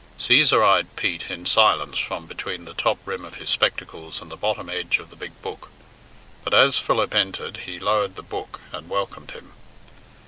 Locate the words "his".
3.35-3.51